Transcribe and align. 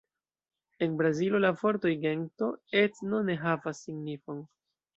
En 0.85 0.95
Brazilo 1.01 1.41
la 1.45 1.51
vortoj 1.59 1.93
gento, 2.07 2.49
etno 2.81 3.23
ne 3.31 3.39
havas 3.45 3.87
signifon. 3.89 4.45